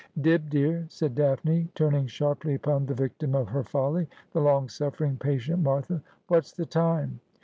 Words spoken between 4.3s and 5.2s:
the long sufEering,